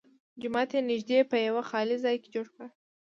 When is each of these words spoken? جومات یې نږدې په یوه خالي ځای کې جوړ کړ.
جومات 0.41 0.69
یې 0.75 0.81
نږدې 0.91 1.19
په 1.31 1.37
یوه 1.47 1.63
خالي 1.69 1.97
ځای 2.03 2.15
کې 2.21 2.29
جوړ 2.35 2.47
کړ. 2.55 2.67